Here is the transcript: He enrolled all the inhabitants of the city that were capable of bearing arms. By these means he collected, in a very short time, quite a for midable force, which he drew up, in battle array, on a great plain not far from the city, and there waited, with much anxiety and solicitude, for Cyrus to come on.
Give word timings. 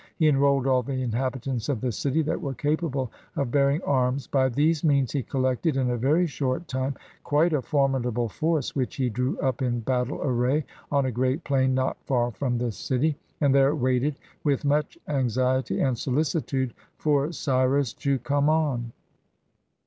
He 0.17 0.27
enrolled 0.27 0.65
all 0.65 0.81
the 0.81 0.99
inhabitants 0.99 1.69
of 1.69 1.79
the 1.79 1.91
city 1.91 2.23
that 2.23 2.41
were 2.41 2.55
capable 2.55 3.11
of 3.35 3.51
bearing 3.51 3.83
arms. 3.83 4.25
By 4.25 4.49
these 4.49 4.83
means 4.83 5.11
he 5.11 5.21
collected, 5.21 5.77
in 5.77 5.91
a 5.91 5.95
very 5.95 6.25
short 6.25 6.67
time, 6.67 6.95
quite 7.23 7.53
a 7.53 7.61
for 7.61 7.87
midable 7.87 8.31
force, 8.31 8.75
which 8.75 8.95
he 8.95 9.11
drew 9.11 9.37
up, 9.41 9.61
in 9.61 9.81
battle 9.81 10.19
array, 10.23 10.65
on 10.91 11.05
a 11.05 11.11
great 11.11 11.43
plain 11.43 11.75
not 11.75 12.03
far 12.03 12.31
from 12.31 12.57
the 12.57 12.71
city, 12.71 13.15
and 13.41 13.53
there 13.53 13.75
waited, 13.75 14.15
with 14.43 14.65
much 14.65 14.97
anxiety 15.07 15.79
and 15.79 15.99
solicitude, 15.99 16.73
for 16.97 17.31
Cyrus 17.31 17.93
to 17.93 18.17
come 18.17 18.49
on. 18.49 18.93